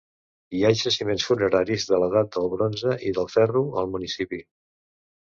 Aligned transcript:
Hi 0.59 0.63
ha 0.63 0.71
jaciments 0.79 1.25
funeraris 1.33 1.87
de 1.93 2.01
l'edat 2.05 2.33
del 2.39 2.51
bronze 2.57 2.99
i 3.11 3.15
del 3.21 3.33
ferro 3.37 3.67
al 3.83 3.97
municipi. 3.97 4.47